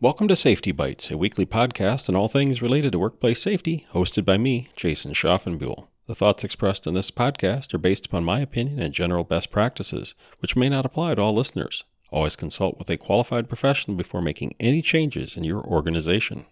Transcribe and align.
Welcome 0.00 0.28
to 0.28 0.36
Safety 0.36 0.70
Bites, 0.70 1.10
a 1.10 1.18
weekly 1.18 1.44
podcast 1.44 2.08
on 2.08 2.14
all 2.14 2.28
things 2.28 2.62
related 2.62 2.92
to 2.92 3.00
workplace 3.00 3.42
safety, 3.42 3.84
hosted 3.92 4.24
by 4.24 4.38
me, 4.38 4.68
Jason 4.76 5.12
Schaffenbuhl. 5.12 5.88
The 6.06 6.14
thoughts 6.14 6.44
expressed 6.44 6.86
in 6.86 6.94
this 6.94 7.10
podcast 7.10 7.74
are 7.74 7.78
based 7.78 8.06
upon 8.06 8.22
my 8.22 8.38
opinion 8.38 8.80
and 8.80 8.94
general 8.94 9.24
best 9.24 9.50
practices, 9.50 10.14
which 10.38 10.54
may 10.54 10.68
not 10.68 10.86
apply 10.86 11.16
to 11.16 11.22
all 11.22 11.34
listeners. 11.34 11.82
Always 12.12 12.36
consult 12.36 12.78
with 12.78 12.88
a 12.90 12.96
qualified 12.96 13.48
professional 13.48 13.96
before 13.96 14.22
making 14.22 14.54
any 14.60 14.82
changes 14.82 15.36
in 15.36 15.42
your 15.42 15.64
organization. 15.64 16.46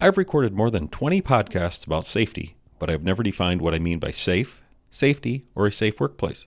I've 0.00 0.16
recorded 0.16 0.54
more 0.54 0.70
than 0.70 0.88
20 0.88 1.20
podcasts 1.20 1.84
about 1.84 2.06
safety, 2.06 2.56
but 2.78 2.88
I've 2.88 3.04
never 3.04 3.22
defined 3.22 3.60
what 3.60 3.74
I 3.74 3.78
mean 3.78 3.98
by 3.98 4.10
safe, 4.10 4.62
safety, 4.88 5.44
or 5.54 5.66
a 5.66 5.72
safe 5.72 6.00
workplace. 6.00 6.46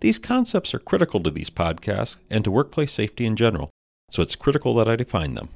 These 0.00 0.18
concepts 0.18 0.74
are 0.74 0.78
critical 0.78 1.22
to 1.22 1.30
these 1.30 1.48
podcasts 1.48 2.18
and 2.28 2.44
to 2.44 2.50
workplace 2.50 2.92
safety 2.92 3.24
in 3.24 3.34
general 3.34 3.70
so 4.12 4.22
it's 4.22 4.36
critical 4.36 4.74
that 4.74 4.86
I 4.86 4.94
define 4.94 5.34
them. 5.34 5.48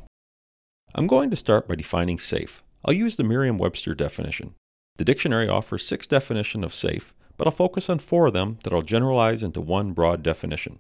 I'm 0.95 1.07
going 1.07 1.29
to 1.29 1.37
start 1.37 1.69
by 1.69 1.75
defining 1.75 2.19
safe. 2.19 2.63
I'll 2.87 2.95
use 2.95 3.17
the 3.17 3.23
Merriam 3.23 3.59
Webster 3.59 3.95
definition. 3.95 4.55
The 4.97 5.05
dictionary 5.05 5.47
offers 5.47 5.87
six 5.87 6.07
definitions 6.07 6.65
of 6.65 6.75
safe, 6.75 7.13
but 7.37 7.47
I'll 7.47 7.53
focus 7.53 7.91
on 7.91 7.99
four 7.99 8.29
of 8.29 8.33
them 8.33 8.59
that 8.65 8.73
I'll 8.73 8.81
generalize 8.81 9.43
into 9.43 9.61
one 9.61 9.93
broad 9.93 10.23
definition. 10.23 10.79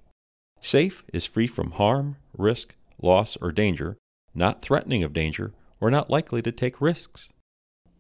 Safe 0.58 1.04
is 1.12 1.26
free 1.26 1.46
from 1.46 1.72
harm, 1.72 2.16
risk, 2.34 2.74
loss, 3.02 3.36
or 3.42 3.52
danger, 3.52 3.98
not 4.34 4.62
threatening 4.62 5.04
of 5.04 5.12
danger, 5.12 5.52
or 5.78 5.90
not 5.90 6.08
likely 6.08 6.40
to 6.40 6.52
take 6.52 6.80
risks. 6.80 7.28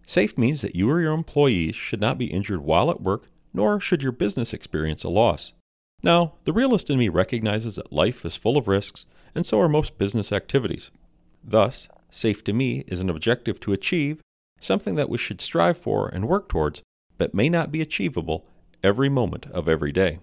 Safe 0.06 0.38
means 0.38 0.62
that 0.62 0.74
you 0.74 0.90
or 0.90 1.02
your 1.02 1.12
employees 1.12 1.76
should 1.76 2.00
not 2.00 2.16
be 2.16 2.32
injured 2.32 2.62
while 2.62 2.90
at 2.90 3.02
work, 3.02 3.28
nor 3.52 3.78
should 3.78 4.02
your 4.02 4.12
business 4.12 4.54
experience 4.54 5.04
a 5.04 5.10
loss. 5.10 5.52
Now, 6.02 6.36
the 6.44 6.54
realist 6.54 6.88
in 6.88 6.98
me 6.98 7.10
recognizes 7.10 7.76
that 7.76 7.92
life 7.92 8.24
is 8.24 8.36
full 8.36 8.56
of 8.56 8.68
risks 8.68 9.04
and 9.36 9.44
so 9.44 9.60
are 9.60 9.68
most 9.68 9.98
business 9.98 10.32
activities. 10.32 10.90
Thus, 11.44 11.88
safe 12.10 12.42
to 12.44 12.52
me 12.52 12.84
is 12.88 13.00
an 13.00 13.10
objective 13.10 13.60
to 13.60 13.72
achieve, 13.72 14.20
something 14.60 14.94
that 14.94 15.10
we 15.10 15.18
should 15.18 15.40
strive 15.40 15.76
for 15.76 16.08
and 16.08 16.26
work 16.26 16.48
towards, 16.48 16.82
but 17.18 17.34
may 17.34 17.48
not 17.48 17.70
be 17.70 17.82
achievable 17.82 18.46
every 18.82 19.08
moment 19.08 19.46
of 19.52 19.68
every 19.68 19.92
day. 19.92 20.18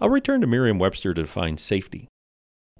I'll 0.00 0.10
return 0.10 0.40
to 0.40 0.46
Merriam 0.46 0.78
Webster 0.78 1.14
to 1.14 1.22
define 1.22 1.58
safety. 1.58 2.08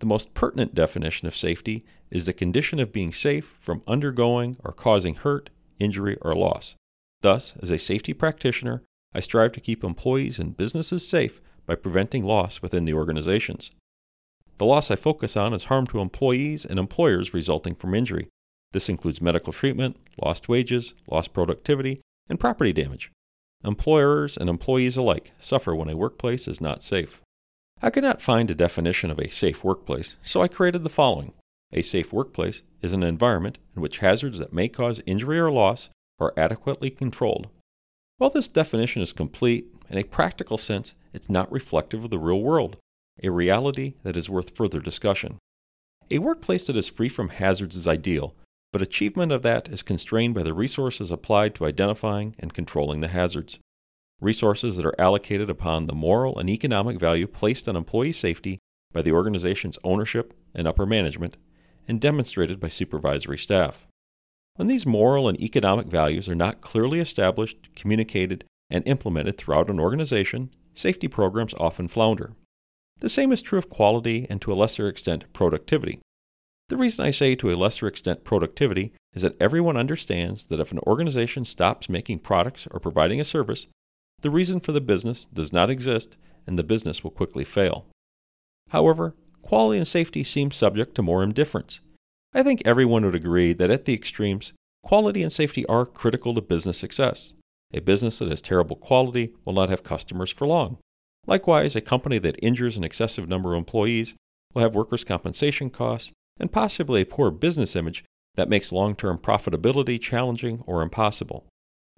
The 0.00 0.06
most 0.06 0.34
pertinent 0.34 0.74
definition 0.74 1.26
of 1.26 1.36
safety 1.36 1.84
is 2.10 2.26
the 2.26 2.32
condition 2.32 2.80
of 2.80 2.92
being 2.92 3.12
safe 3.12 3.56
from 3.60 3.82
undergoing 3.86 4.56
or 4.64 4.72
causing 4.72 5.14
hurt, 5.14 5.50
injury, 5.78 6.16
or 6.20 6.34
loss. 6.34 6.74
Thus, 7.22 7.54
as 7.60 7.70
a 7.70 7.78
safety 7.78 8.12
practitioner, 8.12 8.82
I 9.14 9.20
strive 9.20 9.52
to 9.52 9.60
keep 9.60 9.82
employees 9.82 10.38
and 10.38 10.56
businesses 10.56 11.06
safe 11.06 11.40
by 11.66 11.74
preventing 11.74 12.24
loss 12.24 12.62
within 12.62 12.84
the 12.84 12.94
organizations. 12.94 13.70
The 14.58 14.66
loss 14.66 14.90
I 14.90 14.96
focus 14.96 15.36
on 15.36 15.54
is 15.54 15.64
harm 15.64 15.86
to 15.88 16.00
employees 16.00 16.64
and 16.64 16.80
employers 16.80 17.32
resulting 17.32 17.76
from 17.76 17.94
injury. 17.94 18.28
This 18.72 18.88
includes 18.88 19.22
medical 19.22 19.52
treatment, 19.52 19.96
lost 20.20 20.48
wages, 20.48 20.94
lost 21.06 21.32
productivity, 21.32 22.00
and 22.28 22.40
property 22.40 22.72
damage. 22.72 23.12
Employers 23.64 24.36
and 24.36 24.50
employees 24.50 24.96
alike 24.96 25.32
suffer 25.38 25.74
when 25.76 25.88
a 25.88 25.96
workplace 25.96 26.48
is 26.48 26.60
not 26.60 26.82
safe. 26.82 27.22
I 27.80 27.90
could 27.90 28.02
not 28.02 28.20
find 28.20 28.50
a 28.50 28.54
definition 28.56 29.12
of 29.12 29.20
a 29.20 29.30
safe 29.30 29.62
workplace, 29.62 30.16
so 30.22 30.42
I 30.42 30.48
created 30.48 30.82
the 30.82 30.90
following. 30.90 31.32
A 31.72 31.82
safe 31.82 32.12
workplace 32.12 32.62
is 32.82 32.92
an 32.92 33.04
environment 33.04 33.58
in 33.76 33.82
which 33.82 33.98
hazards 33.98 34.38
that 34.38 34.52
may 34.52 34.68
cause 34.68 35.00
injury 35.06 35.38
or 35.38 35.52
loss 35.52 35.88
are 36.18 36.34
adequately 36.36 36.90
controlled. 36.90 37.46
While 38.16 38.30
this 38.30 38.48
definition 38.48 39.02
is 39.02 39.12
complete, 39.12 39.68
in 39.88 39.98
a 39.98 40.02
practical 40.02 40.58
sense, 40.58 40.96
it's 41.12 41.30
not 41.30 41.50
reflective 41.52 42.02
of 42.02 42.10
the 42.10 42.18
real 42.18 42.40
world 42.42 42.76
a 43.22 43.30
reality 43.30 43.94
that 44.02 44.16
is 44.16 44.30
worth 44.30 44.56
further 44.56 44.80
discussion. 44.80 45.38
A 46.10 46.18
workplace 46.18 46.66
that 46.66 46.76
is 46.76 46.88
free 46.88 47.08
from 47.08 47.28
hazards 47.28 47.76
is 47.76 47.86
ideal, 47.86 48.34
but 48.72 48.82
achievement 48.82 49.32
of 49.32 49.42
that 49.42 49.68
is 49.68 49.82
constrained 49.82 50.34
by 50.34 50.42
the 50.42 50.54
resources 50.54 51.10
applied 51.10 51.54
to 51.54 51.66
identifying 51.66 52.34
and 52.38 52.54
controlling 52.54 53.00
the 53.00 53.08
hazards. 53.08 53.58
Resources 54.20 54.76
that 54.76 54.86
are 54.86 55.00
allocated 55.00 55.48
upon 55.48 55.86
the 55.86 55.94
moral 55.94 56.38
and 56.38 56.50
economic 56.50 56.98
value 56.98 57.26
placed 57.26 57.68
on 57.68 57.76
employee 57.76 58.12
safety 58.12 58.58
by 58.92 59.02
the 59.02 59.12
organization's 59.12 59.78
ownership 59.84 60.34
and 60.54 60.66
upper 60.66 60.86
management, 60.86 61.36
and 61.86 62.00
demonstrated 62.00 62.58
by 62.58 62.68
supervisory 62.68 63.38
staff. 63.38 63.86
When 64.56 64.68
these 64.68 64.86
moral 64.86 65.28
and 65.28 65.40
economic 65.40 65.86
values 65.86 66.28
are 66.28 66.34
not 66.34 66.60
clearly 66.60 67.00
established, 67.00 67.68
communicated, 67.76 68.44
and 68.70 68.86
implemented 68.86 69.38
throughout 69.38 69.70
an 69.70 69.78
organization, 69.78 70.50
safety 70.74 71.06
programs 71.06 71.54
often 71.54 71.86
flounder. 71.86 72.32
The 73.00 73.08
same 73.08 73.32
is 73.32 73.42
true 73.42 73.58
of 73.58 73.70
quality 73.70 74.26
and 74.28 74.40
to 74.42 74.52
a 74.52 74.54
lesser 74.54 74.88
extent 74.88 75.24
productivity. 75.32 76.00
The 76.68 76.76
reason 76.76 77.04
I 77.04 77.10
say 77.10 77.34
to 77.36 77.50
a 77.50 77.56
lesser 77.56 77.86
extent 77.86 78.24
productivity 78.24 78.92
is 79.14 79.22
that 79.22 79.40
everyone 79.40 79.76
understands 79.76 80.46
that 80.46 80.60
if 80.60 80.72
an 80.72 80.80
organization 80.80 81.44
stops 81.44 81.88
making 81.88 82.18
products 82.18 82.66
or 82.70 82.80
providing 82.80 83.20
a 83.20 83.24
service, 83.24 83.66
the 84.20 84.30
reason 84.30 84.60
for 84.60 84.72
the 84.72 84.80
business 84.80 85.26
does 85.32 85.52
not 85.52 85.70
exist 85.70 86.16
and 86.46 86.58
the 86.58 86.64
business 86.64 87.04
will 87.04 87.10
quickly 87.10 87.44
fail. 87.44 87.86
However, 88.70 89.14
quality 89.42 89.78
and 89.78 89.88
safety 89.88 90.24
seem 90.24 90.50
subject 90.50 90.94
to 90.96 91.02
more 91.02 91.22
indifference. 91.22 91.80
I 92.34 92.42
think 92.42 92.62
everyone 92.64 93.04
would 93.04 93.14
agree 93.14 93.52
that 93.54 93.70
at 93.70 93.84
the 93.84 93.94
extremes, 93.94 94.52
quality 94.82 95.22
and 95.22 95.32
safety 95.32 95.64
are 95.66 95.86
critical 95.86 96.34
to 96.34 96.42
business 96.42 96.78
success. 96.78 97.32
A 97.72 97.80
business 97.80 98.18
that 98.18 98.28
has 98.28 98.40
terrible 98.40 98.76
quality 98.76 99.32
will 99.44 99.52
not 99.52 99.70
have 99.70 99.82
customers 99.82 100.30
for 100.30 100.46
long. 100.46 100.78
Likewise, 101.28 101.76
a 101.76 101.82
company 101.82 102.16
that 102.18 102.42
injures 102.42 102.78
an 102.78 102.84
excessive 102.84 103.28
number 103.28 103.52
of 103.52 103.58
employees 103.58 104.14
will 104.54 104.62
have 104.62 104.74
workers' 104.74 105.04
compensation 105.04 105.68
costs 105.68 106.10
and 106.40 106.50
possibly 106.50 107.02
a 107.02 107.06
poor 107.06 107.30
business 107.30 107.76
image 107.76 108.02
that 108.36 108.48
makes 108.48 108.72
long 108.72 108.96
term 108.96 109.18
profitability 109.18 110.00
challenging 110.00 110.64
or 110.66 110.80
impossible. 110.80 111.44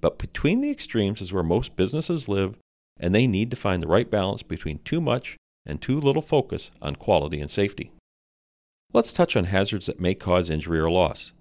But 0.01 0.19
between 0.19 0.63
the 0.63 0.71
extremes 0.71 1.21
is 1.21 1.33
where 1.33 1.45
most 1.45 1.77
businesses 1.77 2.29
live, 2.29 2.57
and 2.99 3.15
they 3.15 3.29
need 3.29 3.51
to 3.51 3.57
find 3.57 3.81
the 3.81 3.87
right 3.87 4.11
balance 4.11 4.43
between 4.43 4.81
too 4.81 5.01
much 5.01 5.37
and 5.65 5.81
too 5.81 6.01
little 6.01 6.23
focus 6.23 6.73
on 6.83 6.97
quality 6.97 7.41
and 7.41 7.51
safety. 7.51 7.93
Let's 8.93 9.13
touch 9.13 9.37
on 9.37 9.45
hazards 9.45 9.87
that 9.87 10.01
may 10.01 10.15
cause 10.17 10.51
injury 10.51 10.81
or 10.81 10.91
loss. 10.91 11.33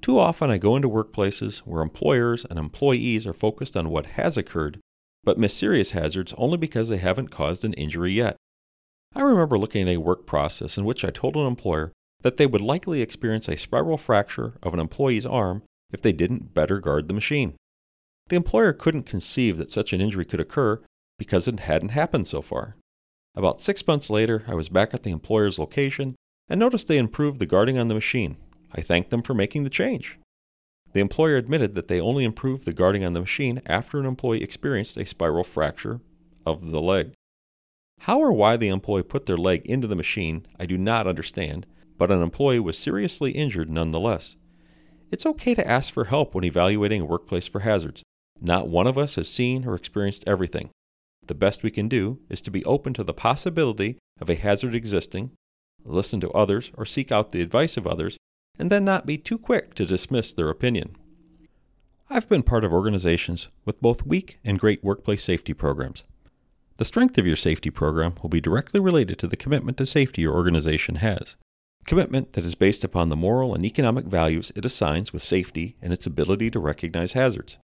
Too 0.00 0.18
often 0.18 0.50
I 0.50 0.56
go 0.56 0.76
into 0.76 0.88
workplaces 0.88 1.58
where 1.58 1.82
employers 1.82 2.46
and 2.48 2.58
employees 2.58 3.26
are 3.26 3.34
focused 3.34 3.76
on 3.76 3.90
what 3.90 4.06
has 4.06 4.38
occurred 4.38 4.80
but 5.24 5.38
miss 5.38 5.54
serious 5.54 5.92
hazards 5.92 6.34
only 6.36 6.56
because 6.56 6.88
they 6.88 6.98
haven't 6.98 7.28
caused 7.28 7.64
an 7.64 7.72
injury 7.74 8.12
yet. 8.12 8.36
I 9.14 9.22
remember 9.22 9.58
looking 9.58 9.88
at 9.88 9.94
a 9.94 10.00
work 10.00 10.26
process 10.26 10.76
in 10.76 10.84
which 10.84 11.04
I 11.04 11.10
told 11.10 11.36
an 11.36 11.46
employer 11.46 11.92
that 12.22 12.36
they 12.36 12.46
would 12.46 12.60
likely 12.60 13.00
experience 13.00 13.48
a 13.48 13.56
spiral 13.56 13.96
fracture 13.96 14.54
of 14.62 14.74
an 14.74 14.80
employee's 14.80 15.26
arm 15.26 15.62
if 15.92 16.02
they 16.02 16.12
didn't 16.12 16.54
better 16.54 16.80
guard 16.80 17.08
the 17.08 17.14
machine. 17.14 17.54
The 18.28 18.36
employer 18.36 18.72
couldn't 18.72 19.04
conceive 19.04 19.58
that 19.58 19.70
such 19.70 19.92
an 19.92 20.00
injury 20.00 20.24
could 20.24 20.40
occur 20.40 20.80
because 21.18 21.46
it 21.46 21.60
hadn't 21.60 21.90
happened 21.90 22.26
so 22.26 22.42
far. 22.42 22.76
About 23.36 23.60
six 23.60 23.86
months 23.86 24.10
later, 24.10 24.44
I 24.48 24.54
was 24.54 24.68
back 24.68 24.94
at 24.94 25.02
the 25.02 25.10
employer's 25.10 25.58
location 25.58 26.16
and 26.48 26.58
noticed 26.58 26.88
they 26.88 26.98
improved 26.98 27.38
the 27.38 27.46
guarding 27.46 27.78
on 27.78 27.88
the 27.88 27.94
machine. 27.94 28.36
I 28.72 28.80
thanked 28.80 29.10
them 29.10 29.22
for 29.22 29.34
making 29.34 29.64
the 29.64 29.70
change. 29.70 30.18
The 30.94 31.00
employer 31.00 31.36
admitted 31.36 31.74
that 31.74 31.88
they 31.88 32.00
only 32.00 32.24
improved 32.24 32.64
the 32.64 32.72
guarding 32.72 33.04
on 33.04 33.14
the 33.14 33.20
machine 33.20 33.60
after 33.66 33.98
an 33.98 34.06
employee 34.06 34.42
experienced 34.42 34.96
a 34.96 35.04
spiral 35.04 35.42
fracture 35.42 36.00
of 36.46 36.70
the 36.70 36.80
leg. 36.80 37.12
How 38.02 38.20
or 38.20 38.32
why 38.32 38.56
the 38.56 38.68
employee 38.68 39.02
put 39.02 39.26
their 39.26 39.36
leg 39.36 39.66
into 39.66 39.88
the 39.88 39.96
machine, 39.96 40.46
I 40.56 40.66
do 40.66 40.78
not 40.78 41.08
understand, 41.08 41.66
but 41.98 42.12
an 42.12 42.22
employee 42.22 42.60
was 42.60 42.78
seriously 42.78 43.32
injured 43.32 43.68
nonetheless. 43.68 44.36
It's 45.10 45.26
okay 45.26 45.54
to 45.56 45.66
ask 45.66 45.92
for 45.92 46.04
help 46.04 46.32
when 46.32 46.44
evaluating 46.44 47.00
a 47.00 47.06
workplace 47.06 47.48
for 47.48 47.60
hazards. 47.60 48.04
Not 48.40 48.68
one 48.68 48.86
of 48.86 48.96
us 48.96 49.16
has 49.16 49.28
seen 49.28 49.66
or 49.66 49.74
experienced 49.74 50.22
everything. 50.28 50.70
The 51.26 51.34
best 51.34 51.64
we 51.64 51.72
can 51.72 51.88
do 51.88 52.20
is 52.28 52.40
to 52.42 52.52
be 52.52 52.64
open 52.64 52.94
to 52.94 53.04
the 53.04 53.12
possibility 53.12 53.98
of 54.20 54.30
a 54.30 54.36
hazard 54.36 54.76
existing, 54.76 55.32
listen 55.84 56.20
to 56.20 56.30
others, 56.30 56.70
or 56.76 56.86
seek 56.86 57.10
out 57.10 57.30
the 57.30 57.40
advice 57.40 57.76
of 57.76 57.86
others 57.86 58.16
and 58.58 58.70
then 58.70 58.84
not 58.84 59.06
be 59.06 59.18
too 59.18 59.38
quick 59.38 59.74
to 59.74 59.86
dismiss 59.86 60.32
their 60.32 60.48
opinion. 60.48 60.96
I've 62.10 62.28
been 62.28 62.42
part 62.42 62.64
of 62.64 62.72
organizations 62.72 63.48
with 63.64 63.80
both 63.80 64.06
weak 64.06 64.38
and 64.44 64.58
great 64.58 64.84
workplace 64.84 65.24
safety 65.24 65.54
programs. 65.54 66.04
The 66.76 66.84
strength 66.84 67.18
of 67.18 67.26
your 67.26 67.36
safety 67.36 67.70
program 67.70 68.14
will 68.22 68.28
be 68.28 68.40
directly 68.40 68.80
related 68.80 69.18
to 69.20 69.26
the 69.26 69.36
commitment 69.36 69.78
to 69.78 69.86
safety 69.86 70.22
your 70.22 70.34
organization 70.34 70.96
has. 70.96 71.36
Commitment 71.86 72.32
that 72.32 72.44
is 72.44 72.54
based 72.54 72.82
upon 72.82 73.08
the 73.08 73.16
moral 73.16 73.54
and 73.54 73.64
economic 73.64 74.06
values 74.06 74.50
it 74.54 74.64
assigns 74.64 75.12
with 75.12 75.22
safety 75.22 75.76
and 75.82 75.92
its 75.92 76.06
ability 76.06 76.50
to 76.50 76.58
recognize 76.58 77.12
hazards. 77.12 77.58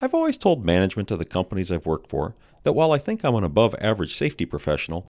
I've 0.00 0.14
always 0.14 0.36
told 0.36 0.64
management 0.64 1.10
of 1.10 1.18
the 1.18 1.24
companies 1.24 1.70
I've 1.70 1.86
worked 1.86 2.10
for 2.10 2.34
that 2.64 2.72
while 2.72 2.92
I 2.92 2.98
think 2.98 3.24
I'm 3.24 3.36
an 3.36 3.44
above 3.44 3.74
average 3.80 4.16
safety 4.16 4.44
professional, 4.44 5.06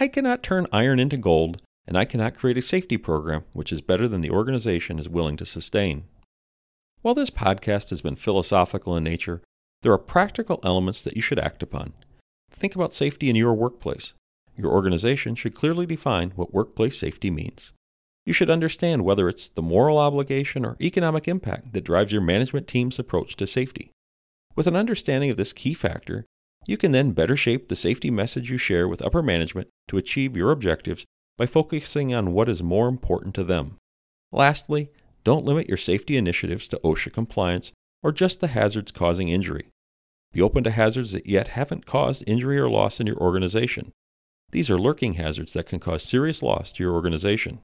I 0.00 0.08
cannot 0.08 0.42
turn 0.42 0.66
iron 0.72 1.00
into 1.00 1.16
gold 1.16 1.62
and 1.86 1.96
I 1.96 2.04
cannot 2.04 2.34
create 2.34 2.58
a 2.58 2.62
safety 2.62 2.96
program 2.96 3.44
which 3.52 3.72
is 3.72 3.80
better 3.80 4.08
than 4.08 4.20
the 4.20 4.30
organization 4.30 4.98
is 4.98 5.08
willing 5.08 5.36
to 5.36 5.46
sustain. 5.46 6.04
While 7.02 7.14
this 7.14 7.30
podcast 7.30 7.90
has 7.90 8.02
been 8.02 8.16
philosophical 8.16 8.96
in 8.96 9.04
nature, 9.04 9.42
there 9.82 9.92
are 9.92 9.98
practical 9.98 10.60
elements 10.64 11.04
that 11.04 11.14
you 11.14 11.22
should 11.22 11.38
act 11.38 11.62
upon. 11.62 11.92
Think 12.50 12.74
about 12.74 12.92
safety 12.92 13.30
in 13.30 13.36
your 13.36 13.54
workplace. 13.54 14.14
Your 14.56 14.72
organization 14.72 15.34
should 15.34 15.54
clearly 15.54 15.86
define 15.86 16.32
what 16.34 16.54
workplace 16.54 16.98
safety 16.98 17.30
means. 17.30 17.72
You 18.24 18.32
should 18.32 18.50
understand 18.50 19.04
whether 19.04 19.28
it's 19.28 19.48
the 19.48 19.62
moral 19.62 19.98
obligation 19.98 20.64
or 20.64 20.76
economic 20.80 21.28
impact 21.28 21.72
that 21.72 21.84
drives 21.84 22.10
your 22.10 22.22
management 22.22 22.66
team's 22.66 22.98
approach 22.98 23.36
to 23.36 23.46
safety. 23.46 23.92
With 24.56 24.66
an 24.66 24.74
understanding 24.74 25.30
of 25.30 25.36
this 25.36 25.52
key 25.52 25.74
factor, 25.74 26.24
you 26.66 26.76
can 26.76 26.90
then 26.90 27.12
better 27.12 27.36
shape 27.36 27.68
the 27.68 27.76
safety 27.76 28.10
message 28.10 28.50
you 28.50 28.58
share 28.58 28.88
with 28.88 29.02
upper 29.02 29.22
management 29.22 29.68
to 29.88 29.98
achieve 29.98 30.36
your 30.36 30.50
objectives 30.50 31.04
by 31.36 31.46
focusing 31.46 32.14
on 32.14 32.32
what 32.32 32.48
is 32.48 32.62
more 32.62 32.88
important 32.88 33.34
to 33.34 33.44
them. 33.44 33.76
Lastly, 34.32 34.90
don't 35.24 35.44
limit 35.44 35.68
your 35.68 35.76
safety 35.76 36.16
initiatives 36.16 36.68
to 36.68 36.80
OSHA 36.84 37.12
compliance 37.12 37.72
or 38.02 38.12
just 38.12 38.40
the 38.40 38.48
hazards 38.48 38.92
causing 38.92 39.28
injury. 39.28 39.68
Be 40.32 40.42
open 40.42 40.64
to 40.64 40.70
hazards 40.70 41.12
that 41.12 41.26
yet 41.26 41.48
haven't 41.48 41.86
caused 41.86 42.22
injury 42.26 42.58
or 42.58 42.68
loss 42.68 43.00
in 43.00 43.06
your 43.06 43.16
organization. 43.16 43.92
These 44.52 44.70
are 44.70 44.78
lurking 44.78 45.14
hazards 45.14 45.52
that 45.54 45.66
can 45.66 45.80
cause 45.80 46.02
serious 46.02 46.42
loss 46.42 46.72
to 46.72 46.82
your 46.82 46.92
organization. 46.92 47.60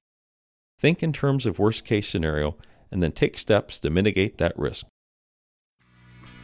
Think 0.79 1.01
in 1.01 1.13
terms 1.13 1.45
of 1.45 1.59
worst 1.59 1.85
case 1.85 2.09
scenario 2.09 2.57
and 2.91 3.01
then 3.01 3.11
take 3.11 3.37
steps 3.37 3.79
to 3.79 3.89
mitigate 3.89 4.37
that 4.37 4.57
risk. 4.57 4.85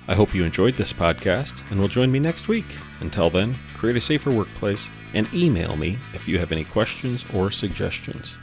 I 0.09 0.15
hope 0.15 0.33
you 0.33 0.44
enjoyed 0.44 0.73
this 0.73 0.91
podcast 0.91 1.61
and 1.69 1.79
will 1.79 1.88
join 1.88 2.11
me 2.11 2.17
next 2.17 2.47
week. 2.47 2.65
Until 3.00 3.29
then, 3.29 3.53
create 3.77 3.95
a 3.95 4.01
safer 4.01 4.31
workplace 4.31 4.89
and 5.13 5.31
email 5.35 5.75
me 5.75 6.00
if 6.15 6.27
you 6.27 6.39
have 6.39 6.51
any 6.51 6.65
questions 6.65 7.23
or 7.31 7.51
suggestions. 7.51 8.35